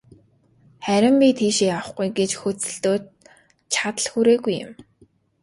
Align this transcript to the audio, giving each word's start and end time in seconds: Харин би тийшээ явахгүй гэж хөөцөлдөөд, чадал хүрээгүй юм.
Харин 0.85 1.15
би 1.21 1.29
тийшээ 1.39 1.67
явахгүй 1.77 2.09
гэж 2.19 2.31
хөөцөлдөөд, 2.39 3.03
чадал 3.73 4.07
хүрээгүй 4.11 4.55
юм. 4.65 4.71